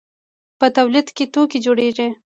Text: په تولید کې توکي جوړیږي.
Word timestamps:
په 0.59 0.67
تولید 0.77 1.07
کې 1.15 1.25
توکي 1.33 1.59
جوړیږي. 1.65 2.07